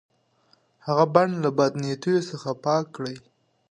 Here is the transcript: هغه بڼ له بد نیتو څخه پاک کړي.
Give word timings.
هغه 0.85 1.05
بڼ 1.15 1.27
له 1.43 1.49
بد 1.57 1.71
نیتو 1.83 2.13
څخه 2.29 2.49
پاک 2.65 2.83
کړي. 2.95 3.15